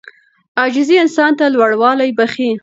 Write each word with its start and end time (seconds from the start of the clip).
عاجزي 0.61 0.95
انسان 1.03 1.31
ته 1.39 1.45
لوړوالی 1.53 2.09
بښي. 2.17 2.49